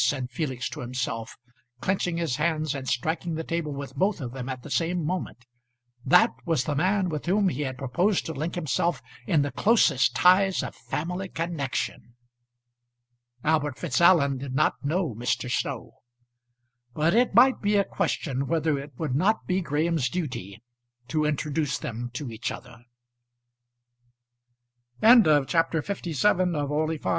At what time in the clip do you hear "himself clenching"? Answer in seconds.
0.79-2.17